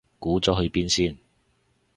[0.17, 1.15] 估咗去邊先